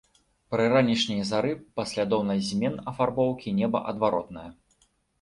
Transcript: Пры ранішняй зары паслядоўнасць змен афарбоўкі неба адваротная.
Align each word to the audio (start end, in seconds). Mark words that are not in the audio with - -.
Пры 0.53 0.63
ранішняй 0.75 1.21
зары 1.33 1.51
паслядоўнасць 1.81 2.49
змен 2.49 2.75
афарбоўкі 2.95 3.57
неба 3.63 3.87
адваротная. 3.93 4.51